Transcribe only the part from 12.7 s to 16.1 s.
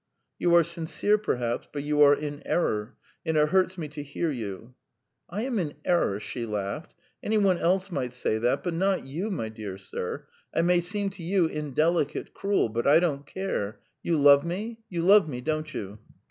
I don't care: you love me? You love me, don't you?"